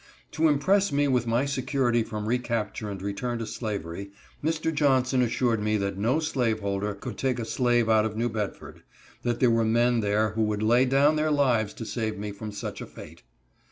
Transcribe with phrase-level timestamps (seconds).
[0.31, 4.09] To impress me with my security from recapture and return to slavery,
[4.43, 4.73] Mr.
[4.73, 8.81] Johnson assured me that no slave holder could take a slave out of New Bedford;
[9.21, 12.51] that there were men there who would lay down their lives to save me from
[12.51, 13.21] such a fate.